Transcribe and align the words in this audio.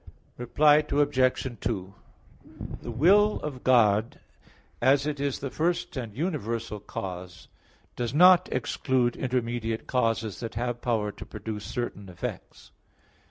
Reply 0.35 0.77
Obj. 0.77 1.57
2: 1.61 1.93
The 2.81 2.89
will 2.89 3.39
of 3.41 3.63
God, 3.63 4.19
as 4.81 5.05
it 5.05 5.19
is 5.19 5.37
the 5.37 5.51
first 5.51 5.95
and 5.95 6.15
universal 6.17 6.79
cause, 6.79 7.47
does 7.95 8.11
not 8.11 8.49
exclude 8.51 9.15
intermediate 9.15 9.85
causes 9.85 10.39
that 10.39 10.55
have 10.55 10.81
power 10.81 11.11
to 11.11 11.23
produce 11.23 11.65
certain 11.65 12.09
effects. 12.09 12.71